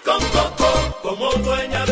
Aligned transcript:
Con 0.00 0.20
coco, 0.30 0.98
como 1.02 1.30
dueña 1.44 1.84
del 1.84 1.91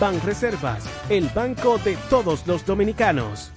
Banreservas, 0.00 0.88
el 1.08 1.28
banco 1.34 1.78
de 1.78 1.96
todos 2.08 2.46
los 2.46 2.64
dominicanos. 2.64 3.50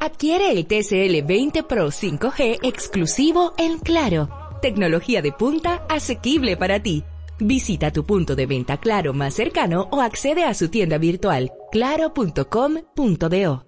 Adquiere 0.00 0.50
el 0.50 0.66
TCL 0.66 1.26
20 1.26 1.62
Pro 1.64 1.88
5G 1.88 2.60
exclusivo 2.62 3.52
en 3.58 3.78
Claro. 3.78 4.30
Tecnología 4.62 5.20
de 5.20 5.32
punta 5.32 5.84
asequible 5.88 6.56
para 6.56 6.82
ti. 6.82 7.04
Visita 7.38 7.90
tu 7.90 8.04
punto 8.04 8.34
de 8.34 8.46
venta 8.46 8.78
Claro 8.78 9.12
más 9.12 9.34
cercano 9.34 9.88
o 9.90 10.00
accede 10.00 10.44
a 10.44 10.54
su 10.54 10.68
tienda 10.68 10.98
virtual 10.98 11.52
claro.com.do. 11.70 13.66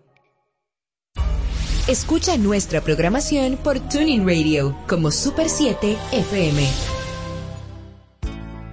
Escucha 1.89 2.37
nuestra 2.37 2.81
programación 2.81 3.57
por 3.57 3.81
Tuning 3.81 4.27
Radio 4.27 4.77
como 4.87 5.11
Super 5.11 5.49
7 5.49 5.97
FM. 6.13 6.92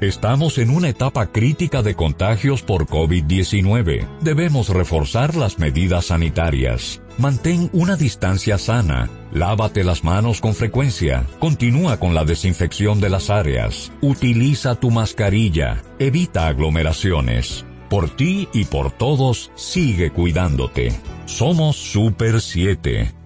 Estamos 0.02 0.60
en 0.60 0.70
una 0.70 0.88
etapa 0.88 1.30
crítica 1.30 1.82
de 1.82 1.94
contagios 1.94 2.62
por 2.62 2.86
COVID-19. 2.86 4.08
Debemos 4.22 4.70
reforzar 4.70 5.36
las 5.36 5.60
medidas 5.60 6.06
sanitarias. 6.06 7.02
Mantén 7.18 7.70
una 7.74 7.98
distancia 7.98 8.58
sana. 8.58 9.10
Lávate 9.34 9.84
las 9.84 10.06
manos 10.06 10.40
con 10.40 10.54
frecuencia. 10.54 11.26
Continúa 11.40 12.00
con 12.00 12.14
la 12.14 12.24
desinfección 12.24 13.02
de 13.02 13.10
las 13.10 13.30
áreas. 13.30 13.92
Utiliza 14.00 14.76
tu 14.76 14.90
mascarilla. 14.90 15.84
Evita 16.00 16.48
aglomeraciones. 16.48 17.66
Por 17.90 18.10
ti 18.10 18.48
y 18.54 18.64
por 18.64 18.92
todos, 18.92 19.52
sigue 19.56 20.12
cuidándote. 20.12 20.94
Somos 21.26 21.76
Super 21.76 22.40
7. 22.40 23.19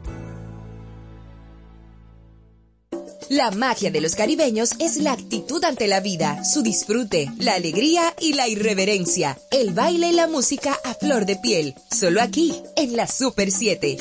La 3.33 3.49
magia 3.49 3.89
de 3.89 3.99
los 3.99 4.13
caribeños 4.13 4.73
es 4.77 4.97
la 4.97 5.13
actitud 5.13 5.63
ante 5.63 5.87
la 5.87 6.01
vida, 6.01 6.43
su 6.43 6.61
disfrute, 6.61 7.31
la 7.39 7.55
alegría 7.55 8.13
y 8.19 8.33
la 8.33 8.47
irreverencia, 8.47 9.39
el 9.49 9.73
baile 9.73 10.09
y 10.09 10.11
la 10.11 10.27
música 10.27 10.77
a 10.83 10.93
flor 10.93 11.25
de 11.25 11.37
piel, 11.37 11.73
solo 11.89 12.21
aquí, 12.21 12.53
en 12.75 12.95
la 12.95 13.07
Super 13.07 13.49
7. 13.49 13.97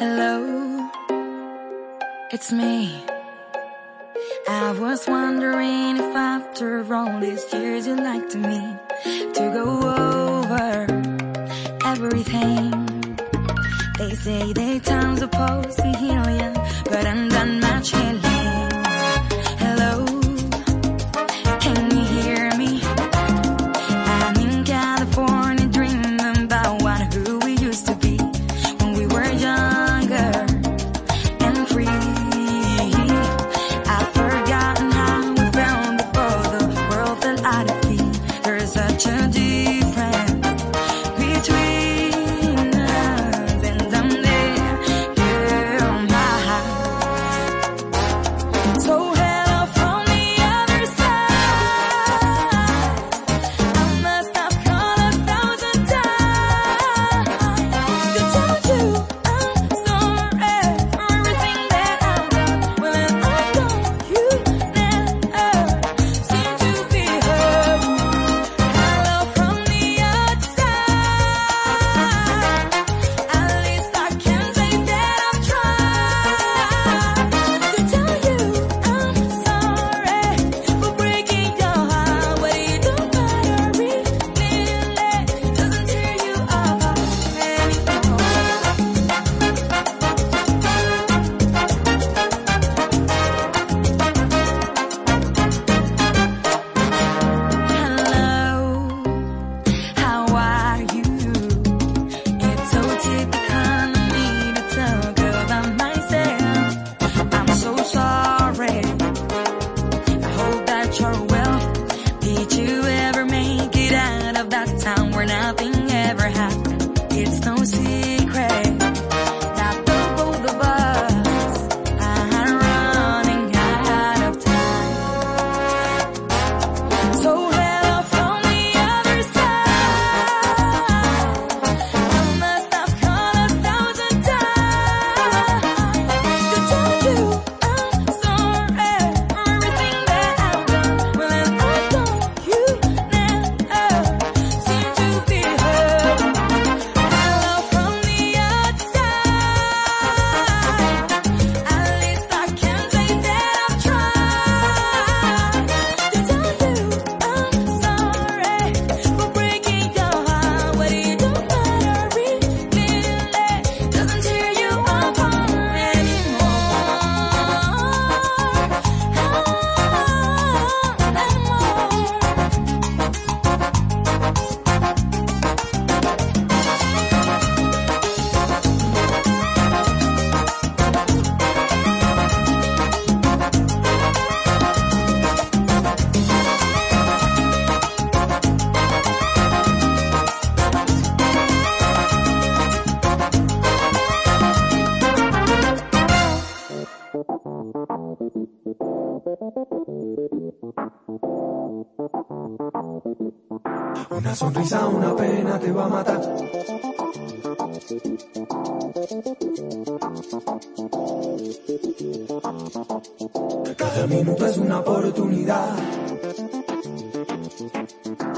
Hello, 0.00 0.90
it's 2.32 2.50
me. 2.50 3.00
I 4.48 4.72
was 4.72 5.06
wondering 5.06 5.87
after 6.38 6.94
all 6.94 7.18
these 7.18 7.52
years 7.52 7.86
you'd 7.88 7.98
like 7.98 8.28
to 8.28 8.38
me 8.38 8.60
to 9.36 9.44
go 9.58 9.66
over 10.38 10.86
everything. 11.84 12.70
They 13.98 14.14
say 14.14 14.52
they 14.52 14.78
time's 14.78 15.18
supposed 15.18 15.78
to 15.78 15.90
heal 16.02 16.26
you, 16.40 16.50
but 16.84 17.04
I'm 17.06 17.28
done 17.28 17.58
much 17.58 17.90
healing. 17.90 18.17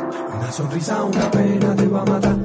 Una 0.08 0.52
sonrisa, 0.52 1.05
una 1.05 1.31
pena 1.31 1.76
te 1.76 1.87
va 1.87 2.00
a 2.00 2.05
matar. 2.05 2.37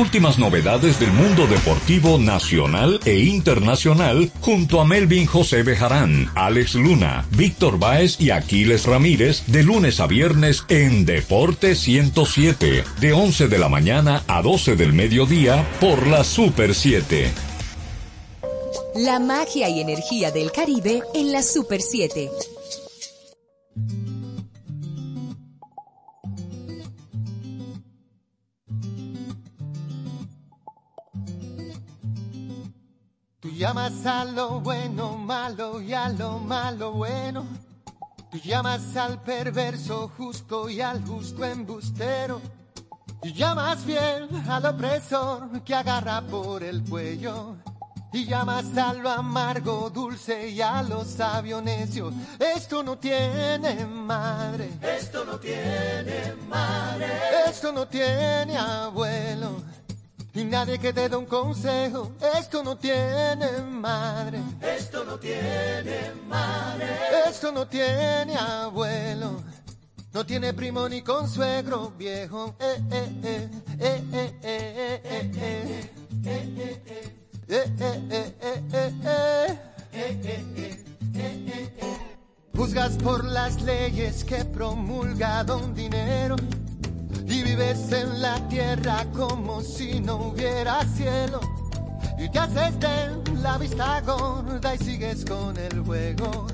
últimas 0.00 0.38
novedades 0.38 0.98
del 0.98 1.12
mundo 1.12 1.46
deportivo 1.46 2.18
nacional 2.18 3.00
e 3.04 3.18
internacional 3.18 4.32
junto 4.40 4.80
a 4.80 4.86
Melvin 4.86 5.26
José 5.26 5.62
Bejarán, 5.62 6.30
Alex 6.34 6.74
Luna, 6.74 7.26
Víctor 7.32 7.78
Báez 7.78 8.18
y 8.18 8.30
Aquiles 8.30 8.86
Ramírez 8.86 9.42
de 9.46 9.62
lunes 9.62 10.00
a 10.00 10.06
viernes 10.06 10.64
en 10.68 11.04
Deporte 11.04 11.74
107, 11.74 12.82
de 12.98 13.12
11 13.12 13.48
de 13.48 13.58
la 13.58 13.68
mañana 13.68 14.22
a 14.26 14.40
12 14.40 14.74
del 14.74 14.94
mediodía 14.94 15.68
por 15.80 16.06
la 16.06 16.24
Super 16.24 16.74
7. 16.74 17.30
La 18.94 19.18
magia 19.18 19.68
y 19.68 19.80
energía 19.80 20.30
del 20.30 20.50
Caribe 20.50 21.02
en 21.14 21.30
la 21.30 21.42
Super 21.42 21.82
7. 21.82 22.30
llamas 33.60 34.06
a 34.06 34.24
lo 34.24 34.58
bueno 34.60 35.18
malo 35.18 35.82
y 35.82 35.92
a 35.92 36.08
lo 36.08 36.38
malo 36.38 36.92
bueno. 36.92 37.44
Llamas 38.42 38.96
al 38.96 39.20
perverso 39.20 40.10
justo 40.16 40.70
y 40.70 40.80
al 40.80 41.04
justo 41.04 41.44
embustero. 41.44 42.40
Llamas 43.22 43.80
fiel 43.80 44.30
al 44.48 44.64
opresor 44.64 45.62
que 45.62 45.74
agarra 45.74 46.22
por 46.22 46.62
el 46.62 46.82
cuello. 46.84 47.56
Y 48.14 48.24
llamas 48.24 48.74
a 48.78 48.94
lo 48.94 49.10
amargo 49.10 49.90
dulce 49.90 50.48
y 50.48 50.62
a 50.62 50.82
lo 50.82 51.04
sabio 51.04 51.60
necio. 51.60 52.10
Esto 52.38 52.82
no 52.82 52.96
tiene 52.96 53.84
madre. 53.84 54.70
Esto 54.80 55.22
no 55.22 55.38
tiene 55.38 56.34
madre. 56.48 57.08
Esto 57.46 57.72
no 57.72 57.86
tiene 57.86 58.56
abuelo 58.56 59.69
ni 60.34 60.44
nadie 60.44 60.78
que 60.78 60.92
te 60.92 61.08
dé 61.08 61.16
un 61.16 61.26
consejo. 61.26 62.12
Esto 62.38 62.62
no 62.62 62.76
tiene 62.76 63.60
madre. 63.70 64.40
Esto 64.60 65.04
no 65.04 65.18
tiene 65.18 66.12
madre. 66.28 66.86
Esto 67.28 67.52
no 67.52 67.66
tiene 67.66 68.36
abuelo. 68.36 69.42
No 70.12 70.26
tiene 70.26 70.52
primo 70.52 70.88
ni 70.88 71.02
consuegro 71.02 71.92
viejo. 71.96 72.54
Eh, 72.58 72.82
eh, 72.90 73.12
eh, 73.22 73.48
eh, 73.78 74.02
eh, 74.12 74.30
eh, 74.42 75.02
eh, 75.02 75.02
eh. 75.02 75.90
eh, 77.48 77.64
eh, 77.78 77.80
eh, 77.82 78.40
eh. 78.46 79.20
Juzgas 82.54 82.96
por 82.98 83.24
las 83.24 83.62
leyes 83.62 84.22
que 84.22 84.44
promulga 84.44 85.42
don 85.44 85.74
dinero 85.74 86.36
y 87.30 87.44
vives 87.44 87.92
en 87.92 88.20
la 88.20 88.36
tierra 88.48 89.06
como 89.14 89.60
si 89.60 90.00
no 90.00 90.16
hubiera 90.16 90.84
cielo. 90.84 91.40
Y 92.18 92.28
te 92.28 92.38
haces 92.38 92.78
de 92.80 93.40
la 93.40 93.56
vista 93.56 94.00
gorda 94.00 94.74
y 94.74 94.78
sigues 94.78 95.24
con 95.24 95.56
el 95.56 95.80
juego. 95.80 96.48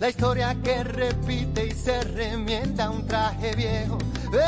La 0.00 0.08
historia 0.08 0.56
que 0.62 0.82
repite 0.82 1.66
y 1.66 1.70
se 1.72 2.00
remienda 2.02 2.90
un 2.90 3.06
traje 3.06 3.54
viejo. 3.54 3.98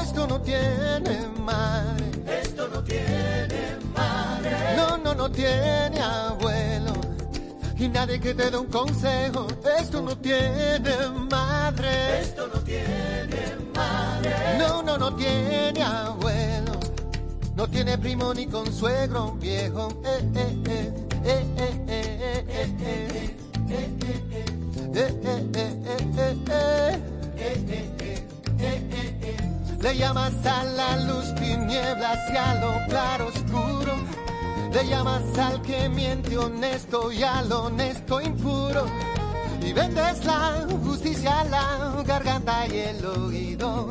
Esto 0.00 0.26
no 0.26 0.40
tiene 0.40 1.28
madre. 1.40 2.06
Esto 2.42 2.68
no 2.68 2.82
tiene 2.82 3.76
madre. 3.94 4.76
No, 4.76 4.96
no, 4.96 5.14
no 5.14 5.30
tiene 5.30 6.00
abuelo 6.00 7.05
y 7.78 7.88
nadie 7.88 8.20
que 8.20 8.34
te 8.34 8.50
dé 8.50 8.56
un 8.56 8.66
consejo. 8.66 9.46
Esto 9.78 10.02
no 10.02 10.16
tiene 10.18 10.80
madre. 11.30 12.20
Esto 12.20 12.48
no 12.52 12.60
tiene 12.60 13.56
madre. 13.74 14.58
No, 14.58 14.82
no, 14.82 14.98
no 14.98 15.14
tiene 15.14 15.82
abuelo. 15.82 16.72
No 17.54 17.68
tiene 17.68 17.98
primo 17.98 18.34
ni 18.34 18.46
consuegro 18.46 19.32
viejo. 19.32 19.88
Eh, 20.04 20.30
eh, 20.34 20.56
eh, 20.66 20.92
eh, 21.24 21.46
eh, 21.58 21.84
eh, 21.88 22.44
eh, 22.48 22.76
eh, 22.88 23.36
Le 29.80 29.96
llamas 29.96 30.34
a 30.44 30.64
la 30.64 30.96
luz 31.04 31.34
tinieblas 31.36 32.18
y 32.32 32.36
a 32.36 32.54
lo 32.54 32.86
claro 32.88 33.28
oscuro 33.28 33.94
le 34.76 34.86
llamas 34.88 35.22
al 35.38 35.62
que 35.62 35.88
miente 35.88 36.36
honesto 36.36 37.10
y 37.10 37.22
al 37.22 37.50
honesto 37.50 38.20
impuro. 38.20 38.84
Y 39.62 39.72
vendes 39.72 40.22
la 40.26 40.66
justicia 40.84 41.40
a 41.40 41.44
la 41.44 42.02
garganta 42.04 42.66
y 42.66 42.80
el 42.80 43.06
oído. 43.06 43.88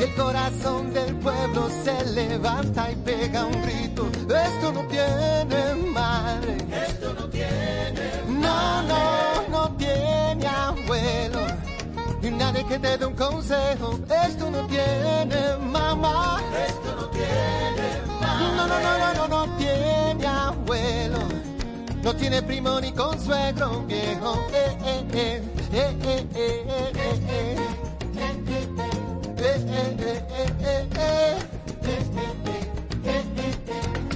Y 0.00 0.02
el 0.02 0.14
corazón 0.14 0.94
del 0.94 1.14
pueblo 1.16 1.68
se 1.84 2.06
levanta 2.14 2.90
y 2.90 2.96
pega 2.96 3.44
un 3.44 3.60
grito. 3.60 4.08
Esto 4.46 4.72
no 4.72 4.86
tiene 4.86 5.74
madre. 5.92 6.56
Esto 6.88 7.12
no 7.12 7.28
tiene 7.28 8.10
No, 8.26 8.82
no, 8.82 9.48
no 9.50 9.76
tiene 9.76 10.46
abuelo. 10.46 11.40
Y 12.22 12.30
nadie 12.30 12.64
que 12.64 12.78
te 12.78 12.96
dé 12.96 13.04
un 13.04 13.14
consejo. 13.14 14.00
Esto 14.26 14.50
no 14.50 14.66
tiene 14.68 15.58
mamá. 15.70 16.40
Esto 16.66 16.96
no 16.98 17.08
tiene 17.08 18.00
mamá. 18.22 18.40
No, 18.56 18.66
no, 18.66 18.80
no, 18.80 18.98
no, 18.98 19.14
no, 19.14 19.28
no 19.28 19.56
tiene 19.58 20.03
no 22.02 22.14
tiene 22.16 22.42
primo 22.42 22.80
ni 22.80 22.92
consuegro 22.92 23.82
viejo. 23.86 24.46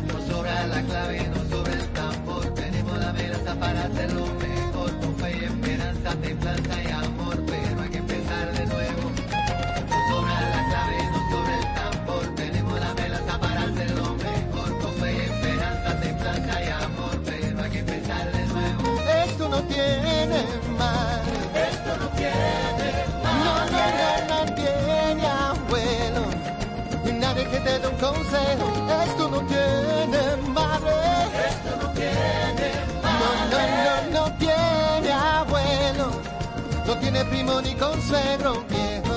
No 0.07 0.26
sobra 0.26 0.67
la 0.67 0.83
clave, 0.83 1.28
no 1.28 1.57
sobra 1.57 1.73
el 1.75 1.88
tambor, 1.88 2.55
tenemos 2.55 2.99
la 2.99 3.12
melaza 3.12 3.55
para 3.55 3.85
hacerlo. 3.85 4.38
Que 27.50 27.61
te 27.61 27.78
dé 27.78 27.87
un 27.87 27.97
consejo. 27.97 28.67
Esto 29.05 29.28
no 29.31 29.40
tiene 29.47 30.37
madre. 30.52 30.95
Esto 31.49 31.71
no 31.83 31.88
tiene 31.93 32.69
madre. 33.02 33.49
No, 33.50 33.59
no, 34.11 34.21
no, 34.21 34.21
no 34.21 34.33
tiene 34.38 35.12
abuelo. 35.12 36.11
No 36.87 36.97
tiene 36.99 37.25
primo 37.26 37.61
ni 37.61 37.75
consuegro 37.75 38.64
viejo. 38.69 39.08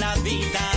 la 0.00 0.14
vida. 0.22 0.69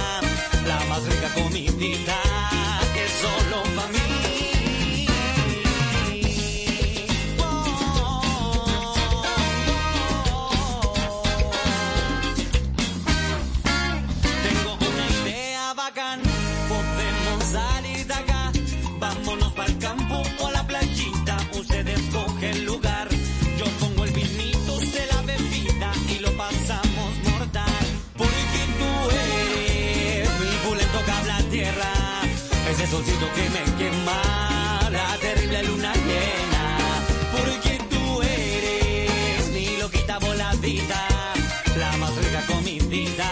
Que 33.83 33.89
me 33.89 33.97
quema, 33.97 34.89
la 34.91 35.17
terrible 35.19 35.63
luna 35.63 35.93
llena. 35.93 36.65
Porque 37.31 37.79
tú 37.89 38.21
eres 38.21 39.49
mi 39.53 39.77
loquita 39.77 40.19
voladita, 40.19 41.07
la 41.77 41.97
más 41.97 42.15
rica 42.15 42.45
comidita 42.47 43.29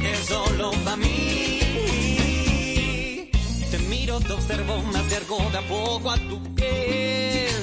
que 0.00 0.14
solo 0.16 0.70
para 0.84 0.96
mí. 0.96 1.60
Te 3.70 3.78
miro, 3.90 4.20
te 4.20 4.32
observo, 4.32 4.82
me 4.92 4.98
acerco 4.98 5.36
de 5.52 5.58
a 5.58 5.62
poco 5.62 6.10
a 6.10 6.16
tu 6.16 6.42
piel. 6.54 7.54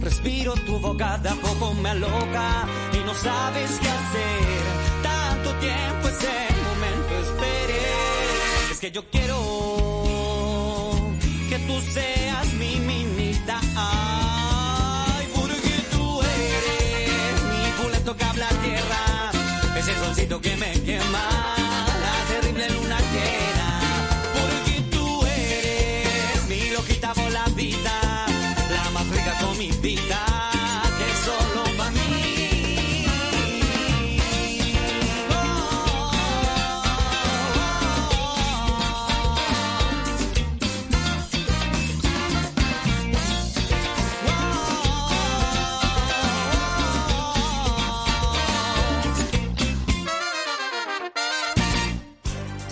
Respiro 0.00 0.54
tu 0.54 0.78
boca, 0.78 1.18
de 1.18 1.28
a 1.30 1.34
poco 1.34 1.74
me 1.74 1.90
aloca 1.90 2.66
y 2.92 2.98
no 3.04 3.14
sabes 3.14 3.70
qué 3.82 3.88
hacer. 3.88 4.62
Tanto 5.02 5.52
tiempo 5.66 6.08
ese 6.08 6.34
momento 6.68 7.12
esperé. 7.26 7.86
Es 8.70 8.78
que 8.78 8.90
yo 8.90 9.02
quiero 9.10 9.25
tú 11.66 11.80
seas 11.92 12.52
mi 12.54 12.76
minita. 12.76 13.60
Ay, 13.76 15.28
porque 15.34 15.74
tú 15.90 16.22
eres 16.22 17.42
mi 17.50 17.82
boleto 17.82 18.16
que 18.16 18.24
habla 18.24 18.48
tierra. 18.48 19.30
Ese 19.76 19.94
solcito 19.94 20.40
que 20.40 20.56
me 20.56 20.72
quema, 20.82 21.28
la 22.04 22.14
terrible 22.28 22.68
luna 22.70 22.98
llena. 23.12 23.80
Porque 24.36 24.80
tú 24.90 25.26
eres 25.26 26.48
mi 26.48 26.70
loquita 26.70 27.12
voladita, 27.12 28.26
la 28.70 28.90
más 28.90 29.06
rica 29.08 29.38
comidita 29.40 30.35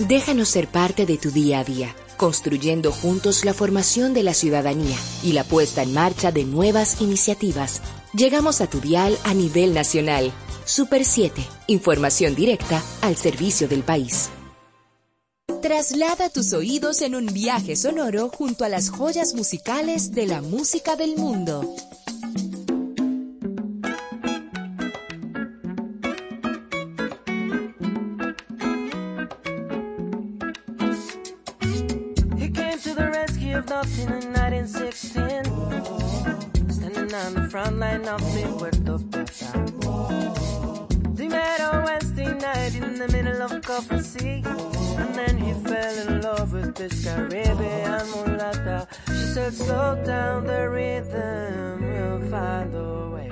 Déjanos 0.08 0.50
ser 0.50 0.68
parte 0.68 1.06
de 1.06 1.16
tu 1.16 1.30
día 1.30 1.60
a 1.60 1.64
día, 1.64 1.96
construyendo 2.18 2.92
juntos 2.92 3.46
la 3.46 3.54
formación 3.54 4.12
de 4.12 4.22
la 4.22 4.34
ciudadanía 4.34 4.98
y 5.22 5.32
la 5.32 5.44
puesta 5.44 5.82
en 5.82 5.94
marcha 5.94 6.30
de 6.30 6.44
nuevas 6.44 7.00
iniciativas. 7.00 7.80
Llegamos 8.12 8.60
a 8.60 8.66
tu 8.66 8.80
dial 8.80 9.16
a 9.24 9.32
nivel 9.32 9.72
nacional. 9.72 10.30
Super 10.66 11.06
7, 11.06 11.42
información 11.68 12.34
directa 12.34 12.82
al 13.00 13.16
servicio 13.16 13.66
del 13.66 13.82
país. 13.82 14.28
Traslada 15.62 16.28
tus 16.28 16.52
oídos 16.52 17.00
en 17.00 17.14
un 17.14 17.26
viaje 17.26 17.74
sonoro 17.74 18.28
junto 18.28 18.66
a 18.66 18.68
las 18.68 18.90
joyas 18.90 19.32
musicales 19.34 20.12
de 20.12 20.26
la 20.26 20.42
música 20.42 20.96
del 20.96 21.16
mundo. 21.16 21.74
Coffee 43.74 44.02
Sea. 44.02 44.42
And 44.98 45.14
then 45.16 45.36
he 45.36 45.52
fell 45.68 46.06
in 46.06 46.22
love 46.22 46.52
with 46.52 46.76
this 46.76 47.04
Caribbean 47.04 48.06
mulata. 48.12 48.86
She 49.08 49.34
said, 49.34 49.52
slow 49.52 50.00
down 50.06 50.46
the 50.46 50.70
rhythm, 50.70 51.82
we'll 51.82 52.30
find 52.30 52.72
a 52.72 53.10
way. 53.10 53.28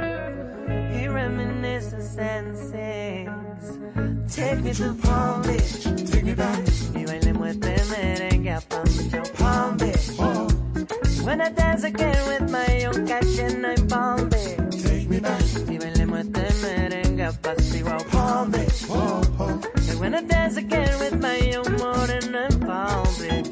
He 0.98 1.06
reminisces 1.06 2.18
and 2.18 2.58
sings. 2.58 4.34
Take 4.34 4.64
me 4.64 4.72
to 4.74 4.94
Palm 4.94 5.42
Beach. 5.42 6.10
Take 6.10 6.24
me 6.24 6.34
back. 6.34 6.58
Y 6.92 7.04
bailemos 7.04 7.48
este 7.48 7.76
merengue 7.92 8.56
a 8.56 8.60
Palm 8.62 8.84
Beach. 8.84 9.14
oh, 9.14 9.30
Palm 9.38 9.76
Beach. 9.76 10.10
Oh. 10.18 10.48
When 11.24 11.40
I 11.40 11.50
dance 11.50 11.84
again 11.84 12.18
with 12.26 12.50
my 12.50 12.78
young 12.78 13.06
cash 13.06 13.38
and 13.38 13.64
I'm 13.64 13.86
Palm 13.86 14.28
Beach. 14.28 14.82
Take 14.82 15.08
me 15.08 15.20
back. 15.20 15.40
Y 15.68 15.78
bailemos 15.78 16.18
este 16.18 16.52
merengue 16.62 17.26
a 17.26 17.32
Pasiwa, 17.32 17.96
oh, 18.00 18.10
Palm 18.10 18.50
Beach. 18.50 18.86
Oh. 18.90 19.31
When 20.02 20.16
I 20.16 20.20
dance 20.22 20.56
again 20.56 20.98
with 20.98 21.22
my 21.22 21.36
young 21.36 21.76
modern 21.78 22.34
and 22.34 22.60
Palm 22.66 23.06
Beach. 23.20 23.46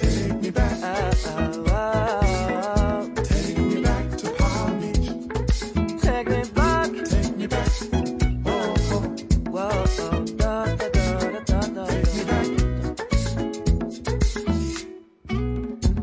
Take 0.00 0.40
me 0.40 0.48
back. 0.48 0.78
Oh, 0.82 1.10
oh, 1.26 1.64
oh, 1.68 2.20
oh. 2.64 3.22
Take 3.22 3.58
me 3.58 3.82
back 3.82 4.16
to 4.16 4.30
Palm 4.30 4.80
Beach. 4.80 5.10
Take 6.00 6.28
me 6.30 6.44
back. 6.54 6.90
Take 7.04 7.36
me 7.36 7.46
back. 7.46 7.68
Oh, 8.46 8.74
oh. 8.94 9.02
Whoa, 9.52 9.84
oh, 9.98 10.24
da, 10.38 10.64
da, 10.64 10.88
da, 10.88 11.28
da, 11.28 11.40
da, 11.44 11.60
da. 11.60 11.84
Take 11.84 12.14
me 12.14 12.24
back. 12.24 12.46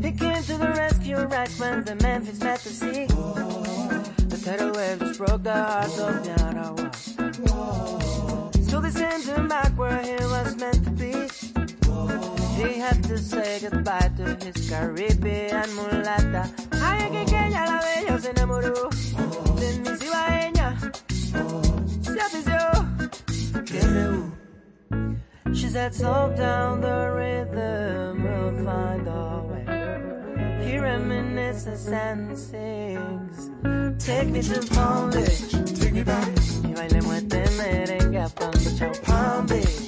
He 0.04 0.12
came 0.12 0.44
to 0.44 0.56
the 0.66 0.72
rescue 0.78 1.18
right 1.18 1.50
when 1.58 1.84
the 1.84 1.96
Memphis 1.96 2.40
met 2.42 2.59
say 13.20 13.60
goodbye 13.62 14.12
to 14.18 14.36
his 14.44 14.70
Caribbean 14.70 15.70
mulata. 15.76 16.50
Ay, 16.82 17.10
que 17.26 17.38
ella 17.46 17.66
la 17.66 17.82
bella 17.82 18.20
se 18.20 18.30
enamoró 18.32 18.90
de 19.60 19.80
mi 19.80 19.98
cibaeña. 19.98 20.78
Se 22.02 22.20
afició. 22.22 22.60
She 25.54 25.68
said, 25.68 25.94
slow 25.94 26.34
down 26.36 26.82
the 26.82 27.12
rhythm, 27.12 28.24
we'll 28.24 28.66
find 28.66 29.08
our 29.08 29.42
way. 29.44 29.66
He 30.66 30.78
reminisces 30.78 31.92
and 31.92 32.38
sings. 32.38 33.50
Take 34.04 34.30
me 34.30 34.42
to 34.42 34.62
Palm 34.74 35.10
Beach. 35.12 35.52
Take 35.80 35.94
me 35.94 36.04
back. 36.04 36.28
Y 36.64 36.74
bailemos 36.74 37.16
este 37.16 37.50
merengue 37.58 38.22
a 38.24 38.30
Palm 38.30 38.52
Beach, 38.54 39.02
Palm 39.04 39.46
Beach. 39.48 39.80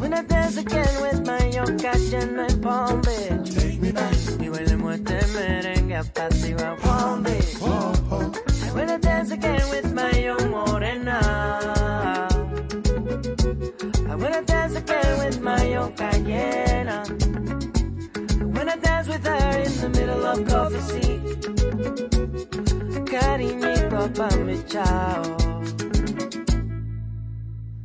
When 0.00 0.14
I 0.14 0.22
dance 0.22 0.56
again 0.56 1.00
with 1.00 1.26
my 1.26 1.41
young 1.66 1.78
cash 1.78 2.12
and 2.12 2.36
my 2.36 2.48
Palm 2.62 3.00
Beach. 3.02 3.54
Take 3.54 3.80
me 3.80 3.92
back. 3.92 4.14
Y 4.40 4.48
bailemos 4.48 4.94
este 4.94 5.26
merengue 5.34 5.96
a 5.96 6.76
Palm 6.76 7.22
Beach. 7.22 7.60
When 7.60 8.88
I 8.88 8.96
wanna 8.96 8.98
dance 8.98 9.30
again 9.30 9.62
with 9.70 9.92
my 9.92 10.10
young 10.10 10.50
morena. 10.50 11.18
I 14.10 14.14
wanna 14.14 14.42
dance 14.42 14.76
again 14.76 15.18
with 15.18 15.40
my 15.40 15.62
young 15.64 15.92
Cayena. 15.94 16.98
I 18.40 18.44
wanna 18.44 18.76
dance 18.78 19.08
with 19.08 19.24
her 19.26 19.62
in 19.66 19.72
the 19.80 19.88
middle 19.88 20.24
of 20.26 20.46
coffee 20.48 20.80
sea. 20.90 21.20
Cariñito 23.10 24.08
pa' 24.16 24.36
mi 24.46 24.62
chao. 24.66 25.22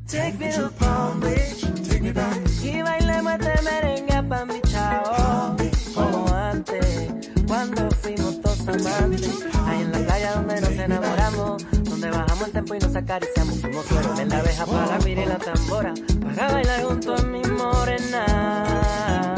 Take 0.08 0.40
me 0.40 0.52
to 0.54 0.70
Palm 0.80 1.20
Beach. 1.20 1.62
Take 1.88 2.02
me 2.02 2.12
back. 2.12 2.38
Y 2.64 2.82
bailemos 2.82 3.37
merengue 3.62 4.24
pa' 4.30 4.46
mi 4.46 4.62
chao. 4.62 5.56
Como 5.94 6.34
antes, 6.34 7.10
cuando 7.48 7.90
fuimos 8.02 8.42
todos 8.42 8.68
amantes. 8.68 9.30
Ahí 9.66 9.82
en 9.82 9.92
la 9.92 10.00
playa 10.00 10.36
donde 10.36 10.62
nos 10.62 10.72
enamoramos. 10.72 11.66
Donde 11.84 12.12
bajamos 12.12 12.48
el 12.48 12.52
tempo 12.54 12.76
y 12.76 12.80
nos 12.80 12.96
acariciamos. 12.96 13.62
Fuimos 13.62 13.86
suero 13.86 14.20
en 14.20 14.30
la 14.30 14.40
abeja 14.40 14.66
para 14.66 14.98
la 14.98 15.10
y 15.10 15.16
la 15.16 15.38
tambora. 15.38 15.94
Para 16.24 16.52
bailar 16.54 16.84
junto 16.84 17.16
a 17.16 17.22
mi 17.24 17.42
morena. 17.42 19.37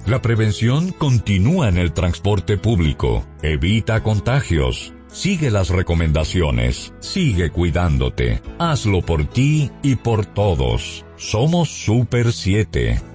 La 0.06 0.22
prevención 0.22 0.92
continúa 0.92 1.68
en 1.68 1.78
el 1.78 1.92
transporte 1.92 2.56
público. 2.56 3.26
Evita 3.42 4.04
contagios. 4.04 4.94
Sigue 5.08 5.50
las 5.50 5.70
recomendaciones. 5.70 6.94
Sigue 7.00 7.50
cuidándote. 7.50 8.42
Hazlo 8.60 9.02
por 9.02 9.26
ti 9.26 9.72
y 9.82 9.96
por 9.96 10.24
todos. 10.24 11.04
Somos 11.16 11.68
Super 11.68 12.32
7. 12.32 13.07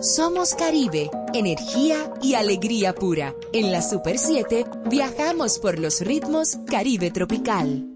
Somos 0.00 0.54
Caribe, 0.54 1.10
energía 1.34 2.10
y 2.22 2.32
alegría 2.32 2.94
pura. 2.94 3.34
En 3.52 3.70
la 3.70 3.82
Super 3.82 4.16
7 4.16 4.64
viajamos 4.86 5.58
por 5.58 5.78
los 5.78 6.00
ritmos 6.00 6.56
Caribe 6.66 7.10
Tropical. 7.10 7.89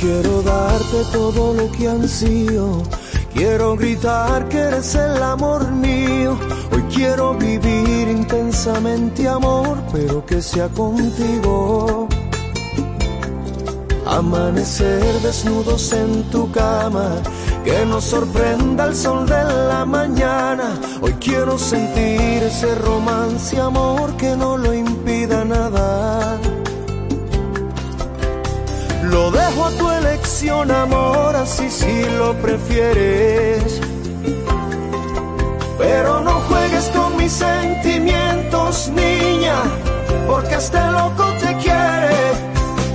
Quiero 0.00 0.42
darte 0.42 1.04
todo 1.12 1.54
lo 1.54 1.70
que 1.72 1.88
ansío. 1.88 2.82
Quiero 3.34 3.76
gritar 3.76 4.48
que 4.48 4.58
eres 4.58 4.94
el 4.94 5.22
amor 5.22 5.70
mío. 5.70 6.36
Hoy 6.72 6.82
quiero 6.94 7.34
vivir 7.34 8.08
intensamente 8.08 9.28
amor, 9.28 9.78
pero 9.92 10.24
que 10.24 10.40
sea 10.40 10.68
contigo. 10.68 12.08
Amanecer 14.06 15.20
desnudos 15.20 15.92
en 15.92 16.22
tu 16.30 16.50
cama, 16.50 17.10
que 17.62 17.84
nos 17.84 18.04
sorprenda 18.04 18.86
el 18.86 18.94
sol 18.94 19.26
de 19.26 19.44
la 19.68 19.84
mañana. 19.84 20.80
Hoy 21.02 21.12
quiero 21.20 21.58
sentir 21.58 22.42
ese 22.42 22.74
romance, 22.76 23.60
amor, 23.60 24.16
que 24.16 24.34
no 24.34 24.56
lo 24.56 24.72
impida 24.72 25.44
nada. 25.44 26.38
Lo 29.10 29.30
dejo 29.30 29.70
amor, 30.46 31.34
así 31.34 31.68
si 31.68 32.04
lo 32.16 32.32
prefieres. 32.34 33.80
Pero 35.78 36.20
no 36.20 36.32
juegues 36.48 36.84
con 36.94 37.16
mis 37.16 37.32
sentimientos, 37.32 38.88
niña, 38.90 39.56
porque 40.28 40.54
este 40.54 40.78
loco 40.92 41.24
te 41.40 41.56
quiere. 41.56 42.16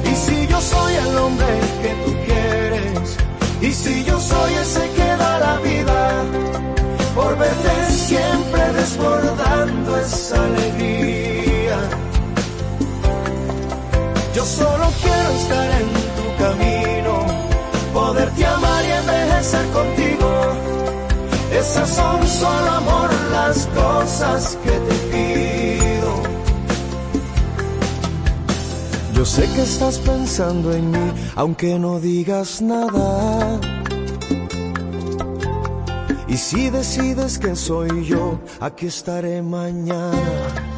Y 0.09 0.15
si 0.15 0.47
yo 0.47 0.61
soy 0.61 0.93
el 0.95 1.17
hombre 1.17 1.47
que 1.81 1.89
tú 2.05 2.11
quieres, 2.25 3.17
y 3.61 3.71
si 3.71 4.03
yo 4.05 4.19
soy 4.19 4.53
ese 4.53 4.89
que 4.95 5.05
da 5.17 5.39
la 5.39 5.57
vida, 5.57 6.23
por 7.13 7.37
verte 7.37 7.89
siempre 7.89 8.73
desbordando 8.73 9.97
esa 9.97 10.45
alegría. 10.45 11.77
Yo 14.33 14.45
solo 14.45 14.85
quiero 15.01 15.29
estar 15.41 15.69
en 15.81 15.87
tu 16.17 16.25
camino, 16.43 16.82
poderte 18.13 18.45
amar 18.45 18.85
y 18.85 18.91
envejecer 18.91 19.65
contigo. 19.71 20.29
Esas 21.51 21.89
son 21.89 22.27
solo 22.27 22.71
amor 22.71 23.09
las 23.31 23.67
cosas 23.67 24.57
que 24.63 24.71
te 24.71 24.95
pido. 25.11 26.11
Yo 29.15 29.25
sé 29.25 29.43
que 29.55 29.61
estás 29.61 29.97
pensando 29.99 30.73
en 30.73 30.91
mí, 30.91 31.11
aunque 31.35 31.79
no 31.79 31.99
digas 31.99 32.61
nada. 32.61 33.59
Y 36.27 36.37
si 36.37 36.69
decides 36.69 37.37
que 37.37 37.55
soy 37.55 38.05
yo, 38.05 38.39
aquí 38.59 38.87
estaré 38.87 39.41
mañana. 39.41 40.72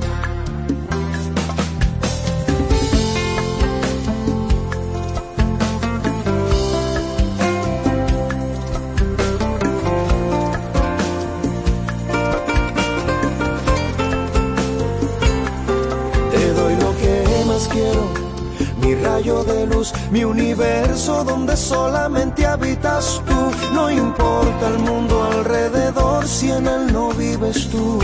Mi 20.11 20.23
universo 20.23 21.23
donde 21.23 21.55
solamente 21.57 22.45
habitas 22.45 23.21
tú. 23.25 23.73
No 23.73 23.89
importa 23.89 24.67
el 24.67 24.79
mundo 24.79 25.23
alrededor 25.23 26.27
si 26.27 26.51
en 26.51 26.67
él 26.67 26.93
no 26.93 27.09
vives 27.11 27.69
tú. 27.69 27.99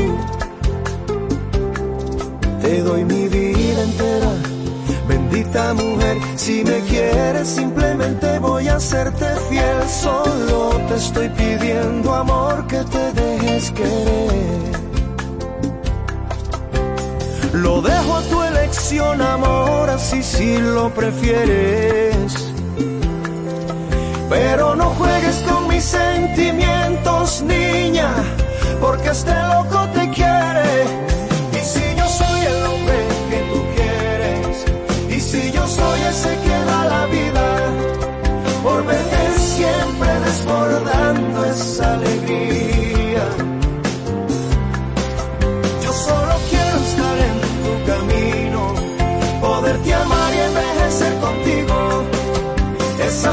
Te 2.62 2.82
doy 2.82 3.04
mi 3.06 3.28
vida 3.28 3.84
entera, 3.84 4.32
bendita 5.08 5.74
mujer. 5.74 6.18
Si 6.36 6.64
me 6.64 6.80
quieres, 6.82 7.48
simplemente 7.48 8.40
voy 8.40 8.68
a 8.68 8.80
serte 8.80 9.26
fiel. 9.50 9.90
Solo 9.90 10.80
te 10.88 10.96
estoy 10.96 11.30
pidiendo 11.30 12.14
amor 12.14 12.68
que 12.68 12.84
te 12.84 13.12
dejes 13.14 13.72
querer. 13.72 14.72
Lo 17.54 17.82
dejo 17.82 18.16
a 18.16 18.22
tu 18.24 18.42
elección, 18.72 19.22
amor, 19.22 19.90
así 19.90 20.24
si 20.24 20.58
lo 20.58 20.90
prefieres. 20.94 22.34
Pero 24.30 24.76
no 24.76 24.86
juegues 24.92 25.36
con 25.48 25.68
mis 25.68 25.84
sentimientos, 25.84 27.42
niña, 27.42 28.14
porque 28.80 29.10
este 29.10 29.34
loco 29.34 29.91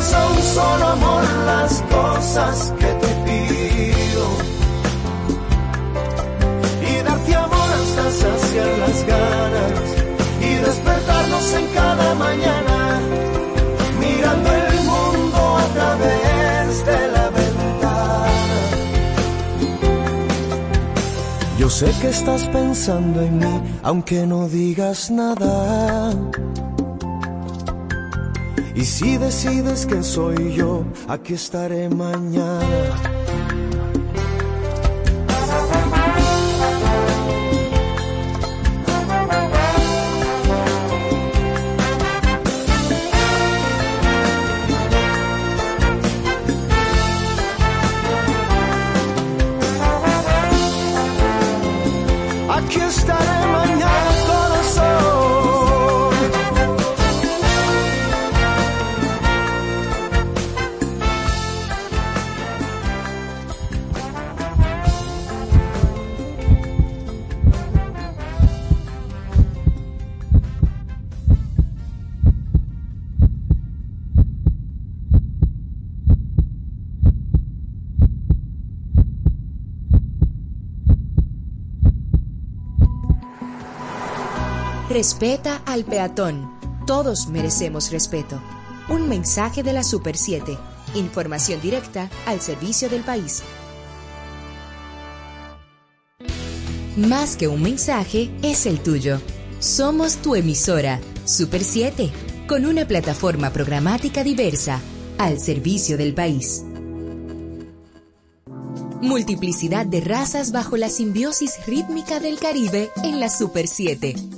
Son 0.01 0.43
solo 0.43 0.87
amor 0.87 1.25
las 1.45 1.83
cosas 1.83 2.73
que 2.79 2.87
te 2.87 3.09
pido. 3.27 4.27
Y 6.89 7.03
darte 7.03 7.35
amor 7.35 7.69
hasta 7.81 8.11
saciar 8.11 8.79
las 8.79 9.07
ganas 9.07 9.83
y 10.41 10.55
despertarnos 10.55 11.53
en 11.53 11.67
cada 11.75 12.15
mañana, 12.15 13.01
mirando 13.99 14.49
el 14.55 14.77
mundo 14.85 15.59
a 15.59 15.67
través 15.75 16.87
de 16.87 17.09
la 17.09 17.31
ventana. 17.31 18.61
Yo 21.59 21.69
sé 21.69 21.93
que 22.01 22.09
estás 22.09 22.47
pensando 22.47 23.21
en 23.21 23.39
mí, 23.39 23.63
aunque 23.83 24.27
no 24.27 24.49
digas 24.49 25.11
nada. 25.11 26.15
Y 28.79 28.85
si 28.85 29.19
decides 29.19 29.87
que 29.87 30.05
soy 30.05 30.55
yo, 30.55 30.85
aquí 31.09 31.35
estaré 31.35 31.89
mañana. 31.89 33.18
Respeta 84.89 85.61
al 85.67 85.85
peatón. 85.85 86.51
Todos 86.87 87.29
merecemos 87.29 87.91
respeto. 87.91 88.41
Un 88.89 89.07
mensaje 89.07 89.63
de 89.63 89.75
la 89.75 89.83
Super 89.83 90.17
7. 90.17 90.57
Información 90.95 91.61
directa 91.61 92.09
al 92.25 92.41
servicio 92.41 92.89
del 92.89 93.03
país. 93.03 93.43
Más 96.97 97.37
que 97.37 97.49
un 97.49 97.63
mensaje, 97.63 98.31
es 98.43 98.65
el 98.65 98.81
tuyo. 98.81 99.21
Somos 99.59 100.17
tu 100.17 100.35
emisora, 100.35 101.01
Super 101.27 101.63
7, 101.63 102.11
con 102.49 102.65
una 102.65 102.89
plataforma 102.89 103.51
programática 103.51 104.25
diversa, 104.25 104.81
al 105.19 105.39
servicio 105.39 105.99
del 105.99 106.15
país. 106.15 106.65
Multiplicidad 109.03 109.85
de 109.85 110.01
razas 110.01 110.51
bajo 110.51 110.79
la 110.79 110.89
simbiosis 110.89 111.67
rítmica 111.67 112.21
del 112.21 112.39
Caribe 112.39 112.91
en 113.05 113.21
la 113.21 113.29
Super 113.29 113.69
7. 113.69 114.38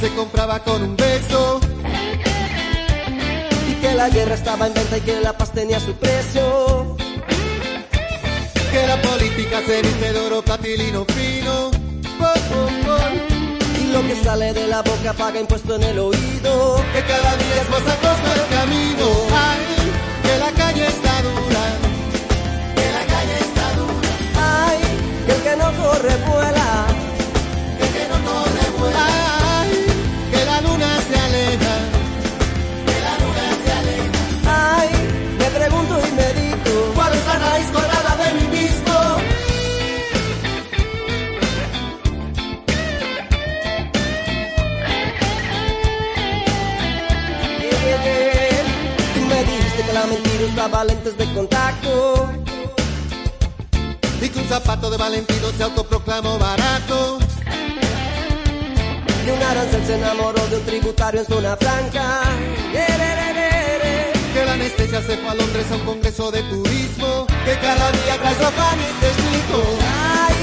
se 0.00 0.08
compraba 0.14 0.60
con 0.60 0.82
un 0.82 0.96
beso. 0.96 1.60
Y 3.68 3.74
que 3.74 3.94
la 3.94 4.08
guerra 4.08 4.34
estaba 4.34 4.66
en 4.66 4.74
venta 4.74 4.96
y 4.96 5.00
que 5.02 5.20
la 5.20 5.36
paz 5.36 5.52
tenía 5.52 5.78
su 5.78 5.92
precio. 5.94 6.96
Que 8.72 8.86
la 8.86 9.00
política 9.02 9.60
se 9.66 9.82
viste 9.82 10.12
de 10.12 10.20
oro, 10.20 10.42
platilino 10.42 11.04
fino. 11.04 11.70
Y 13.78 13.92
lo 13.92 14.00
que 14.06 14.16
sale 14.24 14.54
de 14.54 14.68
la 14.68 14.80
boca 14.82 15.12
paga 15.12 15.38
impuesto 15.38 15.76
en 15.76 15.82
el 15.82 15.98
oído. 15.98 16.76
Que 16.94 17.02
cada 17.02 17.36
día 17.36 17.56
es 17.62 17.68
más 17.68 17.82
acosta 17.82 18.34
el 18.34 18.46
camino. 18.56 19.06
Ay, 19.34 19.60
que 20.22 20.38
la 20.38 20.50
calle 20.52 20.86
está 20.86 21.22
dura. 21.22 21.62
Que 22.74 22.86
la 22.96 23.04
calle 23.12 23.38
está 23.38 23.66
dura. 23.74 24.08
Ay, 24.66 24.78
que 25.26 25.32
el 25.32 25.42
que 25.42 25.56
no 25.56 25.72
corre 25.82 26.16
vuela. 26.26 26.86
que 27.76 27.84
El 27.84 27.92
que 27.92 28.08
no 28.08 28.30
corre 28.30 28.70
vuela. 28.78 29.19
yo 50.40 50.46
usaba 50.46 50.84
lentes 50.84 51.16
de 51.18 51.26
contacto. 51.34 52.30
Y 54.22 54.28
que 54.28 54.38
un 54.38 54.48
zapato 54.48 54.90
de 54.90 54.96
Valentino 54.96 55.50
se 55.56 55.62
autoproclamó 55.62 56.38
barato. 56.38 57.18
Y 59.26 59.30
un 59.30 59.42
arancel 59.42 59.84
se 59.86 59.96
enamoró 59.96 60.46
de 60.46 60.56
un 60.56 60.64
tributario 60.64 61.20
en 61.20 61.26
zona 61.26 61.56
franca. 61.56 62.22
Eh, 62.72 64.12
que 64.32 64.44
la 64.44 64.52
anestesia 64.54 65.02
se 65.02 65.18
fue 65.18 65.28
a 65.28 65.34
Londres 65.34 65.66
a 65.70 65.74
un 65.74 65.84
congreso 65.84 66.30
de 66.30 66.42
turismo. 66.44 67.26
Que 67.44 67.58
cada 67.58 67.92
día 67.92 68.16
trae 68.18 68.32
y 68.32 69.00
te 69.00 69.08
explico. 69.08 69.62
Ay, 69.92 70.39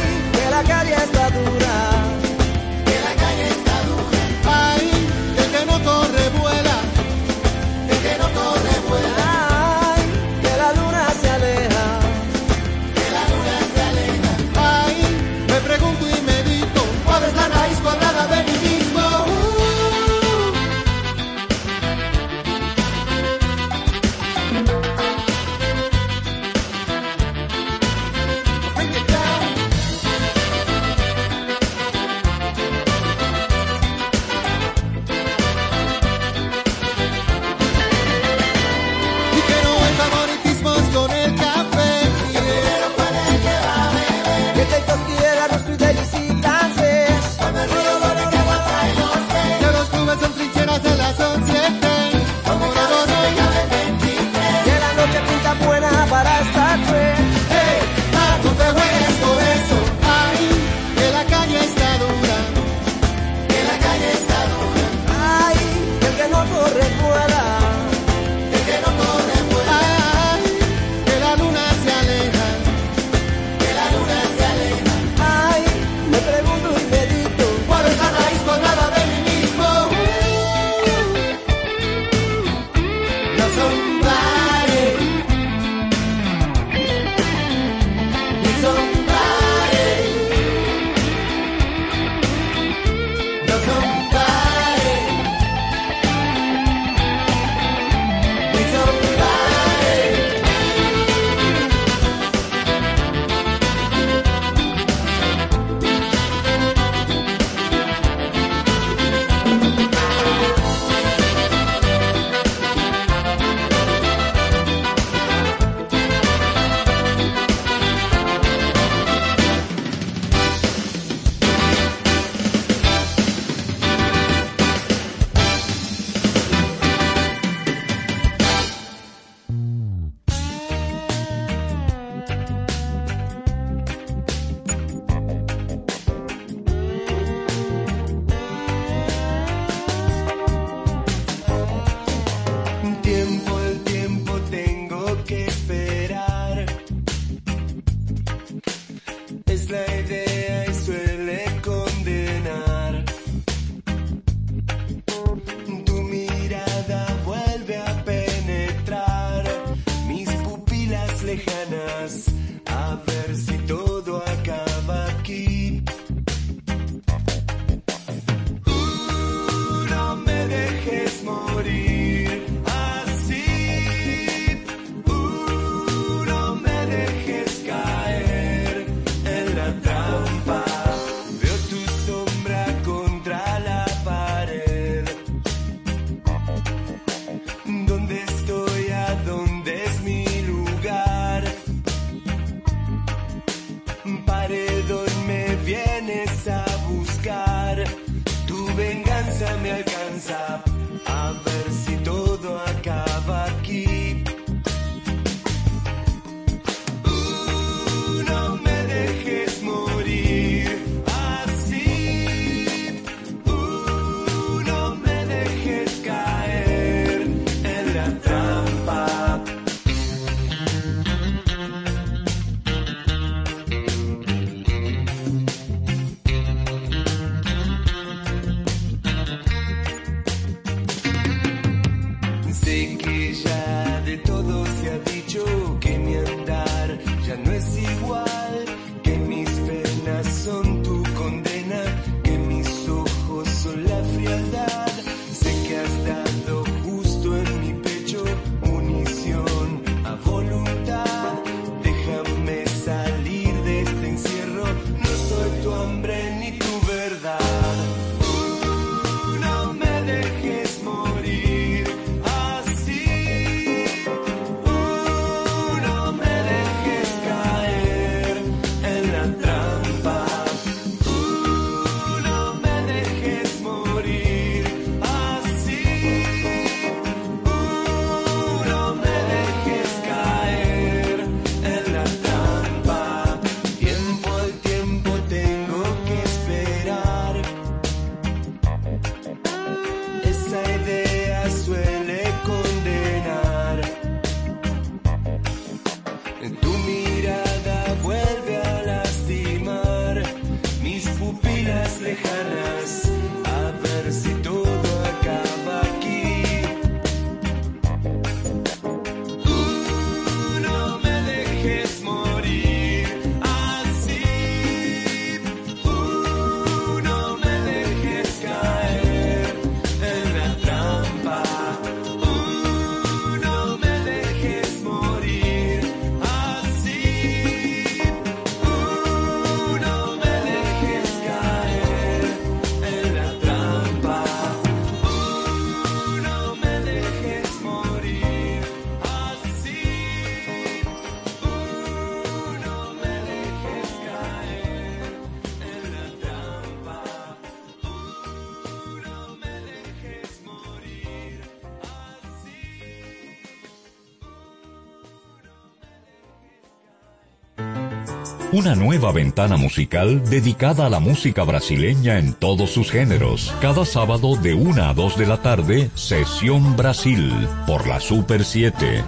una 358.57 358.73
nueva 358.73 359.11
ventana 359.11 359.55
musical 359.55 360.27
dedicada 360.27 360.87
a 360.87 360.89
la 360.89 360.99
música 360.99 361.43
brasileña 361.43 362.17
en 362.17 362.33
todos 362.33 362.71
sus 362.71 362.89
géneros. 362.89 363.53
Cada 363.61 363.85
sábado 363.85 364.35
de 364.35 364.55
1 364.55 364.83
a 364.83 364.95
2 364.95 365.15
de 365.15 365.27
la 365.27 365.43
tarde, 365.43 365.91
Sesión 365.93 366.75
Brasil, 366.75 367.31
por 367.67 367.85
la 367.85 367.99
Super 367.99 368.43
7. 368.43 369.03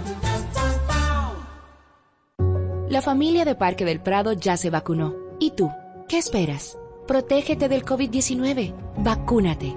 La 2.90 3.02
familia 3.02 3.44
de 3.44 3.56
Parque 3.56 3.84
del 3.84 4.00
Prado 4.00 4.34
ya 4.34 4.56
se 4.56 4.70
vacunó. 4.70 5.16
¿Y 5.40 5.50
tú? 5.50 5.68
¿Qué 6.08 6.18
esperas? 6.18 6.78
Protégete 7.08 7.68
del 7.68 7.84
COVID-19. 7.84 8.72
Vacúnate. 8.98 9.74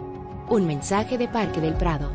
Un 0.50 0.68
mensaje 0.68 1.18
de 1.18 1.28
Parque 1.28 1.62
del 1.62 1.74
Prado. 1.74 2.12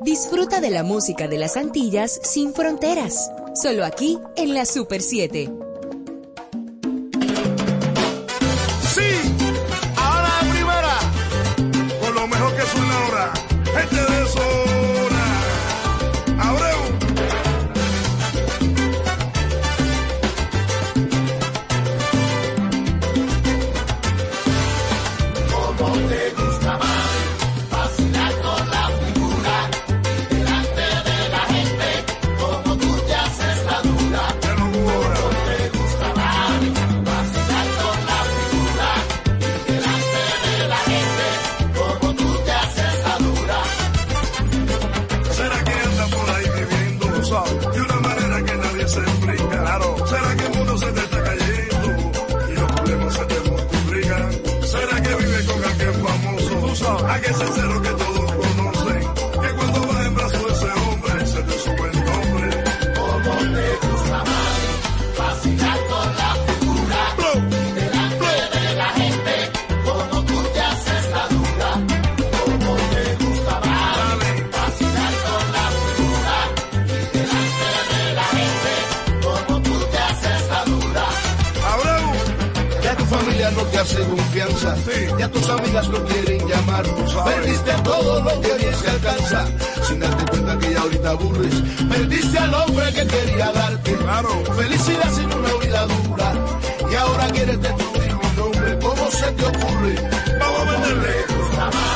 Disfruta 0.00 0.62
de 0.62 0.70
la 0.70 0.82
música 0.82 1.28
de 1.28 1.36
las 1.36 1.58
Antillas 1.58 2.18
sin 2.22 2.54
fronteras. 2.54 3.30
Solo 3.60 3.86
aquí 3.86 4.18
en 4.36 4.52
la 4.52 4.66
Super 4.66 5.00
7. 5.00 5.65
casa. 84.66 84.90
Ya 85.18 85.28
tus 85.28 85.48
amigas 85.48 85.88
no 85.88 86.04
quieren 86.04 86.48
llamar. 86.48 86.84
Perdiste 87.24 87.72
a 87.72 87.82
todo 87.82 88.20
lo 88.20 88.40
que 88.40 88.52
bien 88.58 88.74
se 88.74 88.90
alcanza. 88.90 89.44
Sin 89.86 90.00
darte 90.00 90.24
cuenta 90.30 90.58
que 90.58 90.72
ya 90.72 90.80
ahorita 90.80 91.10
aburres. 91.10 91.54
Perdiste 91.88 92.38
al 92.38 92.54
hombre 92.54 92.86
que 92.92 93.06
quería 93.06 93.52
darte. 93.52 93.96
Felicidad 94.56 95.12
sin 95.14 95.32
una 95.32 95.52
vida 95.62 95.86
dura. 95.86 96.32
Y 96.90 96.94
ahora 96.94 97.26
quieres 97.28 97.60
destruir 97.60 98.14
mi 98.14 98.36
nombre. 98.36 98.78
¿Cómo 98.78 99.10
se 99.10 99.26
te 99.32 99.44
ocurre? 99.44 99.94
Vamos 100.40 100.60
a 100.60 100.70
venderle. 100.72 101.95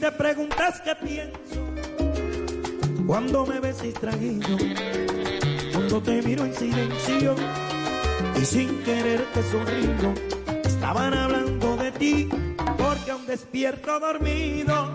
te 0.00 0.10
preguntas 0.12 0.80
qué 0.80 0.94
pienso, 0.96 1.60
cuando 3.06 3.44
me 3.44 3.60
ves 3.60 3.82
distraído, 3.82 4.56
cuando 5.72 6.02
te 6.02 6.22
miro 6.22 6.46
en 6.46 6.54
silencio 6.54 7.36
y 8.40 8.44
sin 8.46 8.82
querer 8.82 9.26
te 9.34 9.42
sonrío, 9.42 10.14
estaban 10.64 11.12
hablando 11.12 11.76
de 11.76 11.92
ti, 11.92 12.28
porque 12.78 13.10
aún 13.10 13.26
despierto 13.26 14.00
dormido, 14.00 14.90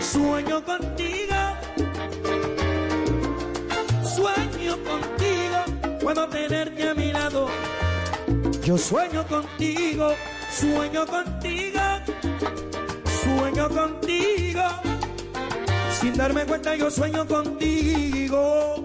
sueño 0.00 0.62
contigo, 0.62 1.36
sueño 4.04 4.76
contigo, 4.84 5.98
puedo 6.02 6.28
tenerte 6.28 6.90
a 6.90 6.94
mi 6.94 7.10
lado, 7.10 7.48
yo 8.62 8.76
sueño 8.76 9.26
contigo, 9.26 10.12
sueño 10.50 11.06
contigo 11.06 11.80
sueño 13.54 13.68
contigo. 13.68 14.62
Sin 16.00 16.14
darme 16.14 16.44
cuenta 16.44 16.74
yo 16.74 16.90
sueño 16.90 17.26
contigo. 17.26 18.83